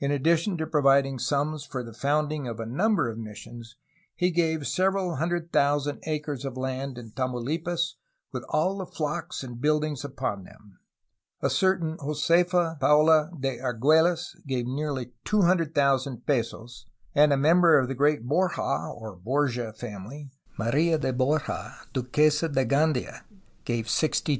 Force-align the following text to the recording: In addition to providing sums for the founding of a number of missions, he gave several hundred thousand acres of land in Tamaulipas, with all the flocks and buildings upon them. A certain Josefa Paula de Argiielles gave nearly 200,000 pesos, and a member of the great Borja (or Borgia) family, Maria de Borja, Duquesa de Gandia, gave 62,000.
In 0.00 0.10
addition 0.10 0.56
to 0.56 0.66
providing 0.66 1.20
sums 1.20 1.64
for 1.64 1.84
the 1.84 1.92
founding 1.92 2.48
of 2.48 2.58
a 2.58 2.66
number 2.66 3.08
of 3.08 3.16
missions, 3.20 3.76
he 4.16 4.32
gave 4.32 4.66
several 4.66 5.14
hundred 5.14 5.52
thousand 5.52 6.00
acres 6.08 6.44
of 6.44 6.56
land 6.56 6.98
in 6.98 7.12
Tamaulipas, 7.12 7.94
with 8.32 8.42
all 8.48 8.76
the 8.76 8.84
flocks 8.84 9.44
and 9.44 9.60
buildings 9.60 10.04
upon 10.04 10.42
them. 10.42 10.80
A 11.40 11.48
certain 11.48 11.96
Josefa 11.98 12.78
Paula 12.80 13.30
de 13.38 13.58
Argiielles 13.60 14.34
gave 14.44 14.66
nearly 14.66 15.12
200,000 15.24 16.26
pesos, 16.26 16.86
and 17.14 17.32
a 17.32 17.36
member 17.36 17.78
of 17.78 17.86
the 17.86 17.94
great 17.94 18.26
Borja 18.26 18.90
(or 18.92 19.14
Borgia) 19.14 19.72
family, 19.72 20.32
Maria 20.58 20.98
de 20.98 21.12
Borja, 21.12 21.76
Duquesa 21.92 22.48
de 22.52 22.64
Gandia, 22.64 23.22
gave 23.64 23.86
62,000. 23.88 24.32